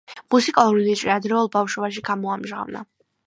[0.35, 2.83] მუსიკალური ნიჭი ადრეულ ბავშვობაში გამოამჟღავნა.